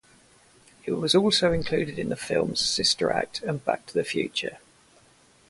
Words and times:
It 0.83 0.93
was 0.93 1.13
also 1.13 1.51
included 1.51 1.99
in 1.99 2.09
the 2.09 2.15
films 2.15 2.59
"Sister 2.59 3.11
Act" 3.11 3.43
and 3.43 3.63
"Back 3.63 3.85
to 3.85 3.93
the 3.93 4.03
Future". 4.03 4.57